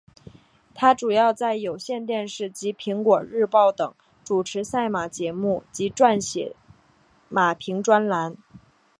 [0.73, 3.93] 她主要在有线电视及苹果日报等
[4.23, 6.55] 主持赛马节目及撰写
[7.29, 8.35] 马评专栏。